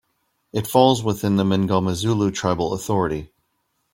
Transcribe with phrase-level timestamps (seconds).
[0.51, 3.31] It falls within the Mngomezulu Tribal Authority.